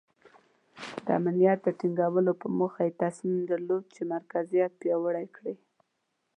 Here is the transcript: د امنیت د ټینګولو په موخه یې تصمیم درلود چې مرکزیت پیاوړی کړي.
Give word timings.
د 1.05 1.07
امنیت 1.19 1.59
د 1.63 1.67
ټینګولو 1.79 2.31
په 2.41 2.47
موخه 2.57 2.81
یې 2.87 2.97
تصمیم 3.03 3.39
درلود 3.51 3.83
چې 3.93 4.01
مرکزیت 4.13 4.71
پیاوړی 4.81 5.27
کړي. 5.35 5.55